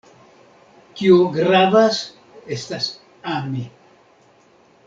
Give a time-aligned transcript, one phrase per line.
[1.01, 2.01] Kio gravas
[2.57, 2.91] estas
[3.37, 3.71] ami.